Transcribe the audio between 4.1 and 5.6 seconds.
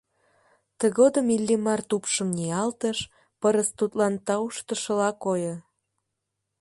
тауштышыла койо.